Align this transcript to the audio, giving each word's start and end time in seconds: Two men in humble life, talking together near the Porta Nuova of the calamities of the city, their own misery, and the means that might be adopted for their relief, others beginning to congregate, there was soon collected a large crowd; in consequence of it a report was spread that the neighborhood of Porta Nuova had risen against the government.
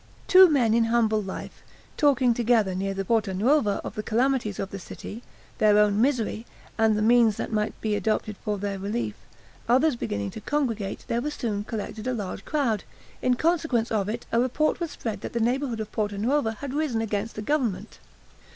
Two 0.27 0.49
men 0.49 0.73
in 0.73 0.85
humble 0.85 1.21
life, 1.21 1.61
talking 1.95 2.33
together 2.33 2.73
near 2.73 2.95
the 2.95 3.05
Porta 3.05 3.35
Nuova 3.35 3.79
of 3.83 3.93
the 3.93 4.01
calamities 4.01 4.57
of 4.57 4.71
the 4.71 4.79
city, 4.79 5.21
their 5.59 5.77
own 5.77 6.01
misery, 6.01 6.47
and 6.75 6.97
the 6.97 7.03
means 7.03 7.37
that 7.37 7.51
might 7.51 7.79
be 7.81 7.95
adopted 7.95 8.35
for 8.37 8.57
their 8.57 8.79
relief, 8.79 9.13
others 9.69 9.95
beginning 9.95 10.31
to 10.31 10.41
congregate, 10.41 11.05
there 11.07 11.21
was 11.21 11.35
soon 11.35 11.63
collected 11.63 12.07
a 12.07 12.15
large 12.15 12.45
crowd; 12.45 12.83
in 13.21 13.35
consequence 13.35 13.91
of 13.91 14.09
it 14.09 14.25
a 14.31 14.39
report 14.41 14.79
was 14.79 14.89
spread 14.89 15.21
that 15.21 15.33
the 15.33 15.39
neighborhood 15.39 15.79
of 15.79 15.91
Porta 15.91 16.17
Nuova 16.17 16.53
had 16.53 16.73
risen 16.73 16.99
against 16.99 17.35
the 17.35 17.43
government. 17.43 17.99